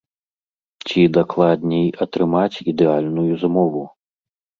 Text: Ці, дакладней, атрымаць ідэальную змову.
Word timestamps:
Ці, 0.85 1.01
дакладней, 1.17 1.85
атрымаць 2.05 2.61
ідэальную 2.73 3.31
змову. 3.43 3.83